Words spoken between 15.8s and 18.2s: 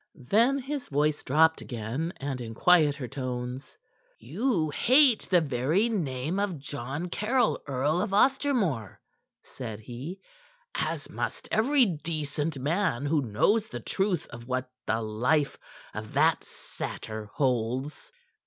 of that satyr holds.